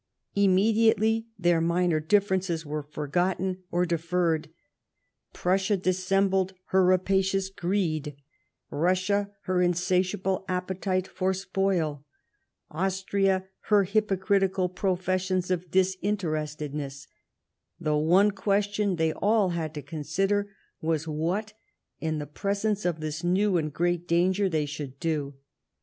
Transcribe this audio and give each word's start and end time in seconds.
Immediately 0.33 1.27
their 1.37 1.61
minor 1.61 1.99
differences 1.99 2.65
were 2.65 2.81
forgotten 2.81 3.61
or 3.69 3.85
deferred. 3.85 4.49
Prussia 5.31 5.77
dissembled 5.77 6.55
her 6.69 6.83
rapacious 6.83 7.49
greed; 7.49 8.15
Eussia 8.71 9.29
her 9.43 9.61
insatiable 9.61 10.43
appetite 10.49 11.07
for 11.07 11.35
spoil; 11.35 12.03
Austria 12.71 13.45
her 13.65 13.83
hypocritical 13.83 14.69
pro 14.69 14.95
fessions 14.95 15.51
of 15.51 15.69
disinterestedness; 15.69 17.05
the 17.79 17.95
one 17.95 18.31
question 18.31 18.95
they 18.95 19.13
all 19.13 19.49
had 19.49 19.71
to 19.75 19.83
consider 19.83 20.49
was 20.81 21.07
what, 21.07 21.53
in 21.99 22.17
the 22.17 22.25
presence 22.25 22.85
of 22.85 23.01
this 23.01 23.23
new 23.23 23.55
and 23.55 23.71
great 23.71 24.07
danger, 24.07 24.49
they 24.49 24.65
should 24.65 24.99
do. 24.99 25.35